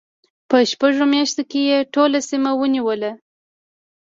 په 0.49 0.57
شپږو 0.71 1.05
میاشتو 1.13 1.43
کې 1.51 1.59
یې 1.69 1.77
ټوله 1.93 2.19
سیمه 2.29 2.51
ونیوله. 2.55 3.11